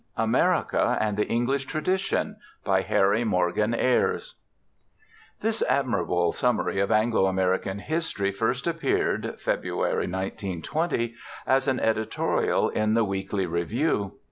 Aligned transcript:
AMERICA 0.17 0.97
AND 0.99 1.15
THE 1.15 1.27
ENGLISH 1.29 1.65
TRADITION 1.67 2.37
By 2.63 2.81
HARRY 2.81 3.23
MORGAN 3.23 3.75
AYRES 3.75 4.33
This 5.41 5.61
admirable 5.69 6.31
summary 6.31 6.79
of 6.79 6.89
Anglo 6.89 7.27
American 7.27 7.77
history 7.77 8.31
first 8.31 8.65
appeared 8.65 9.35
(February, 9.39 10.07
1920) 10.07 11.13
as 11.45 11.67
an 11.67 11.79
editorial 11.79 12.69
in 12.69 12.95
the 12.95 13.05
Weekly 13.05 13.45
Review. 13.45 14.13